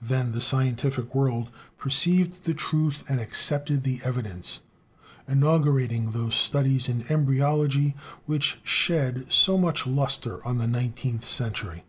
[0.00, 4.62] Then the scientific world perceived the truth and accepted the evidence,
[5.28, 7.94] inaugurating those studies in embryology
[8.24, 11.84] which shed so much luster on the nineteenth century.